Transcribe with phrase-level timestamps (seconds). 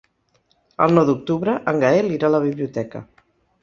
[0.85, 3.09] El nou d'octubre en Gaël irà a la biblioteca.